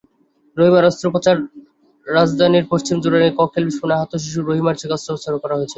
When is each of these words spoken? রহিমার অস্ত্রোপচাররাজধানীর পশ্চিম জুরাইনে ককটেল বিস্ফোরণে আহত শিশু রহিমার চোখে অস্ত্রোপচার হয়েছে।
রহিমার 0.57 0.89
অস্ত্রোপচাররাজধানীর 0.89 2.65
পশ্চিম 2.71 2.95
জুরাইনে 3.03 3.29
ককটেল 3.39 3.63
বিস্ফোরণে 3.67 3.95
আহত 3.97 4.11
শিশু 4.23 4.39
রহিমার 4.41 4.79
চোখে 4.79 4.95
অস্ত্রোপচার 4.97 5.31
হয়েছে। 5.51 5.69